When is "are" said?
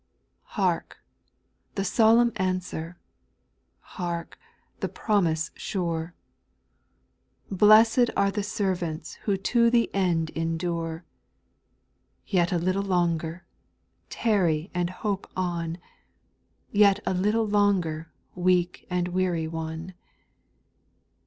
8.17-8.31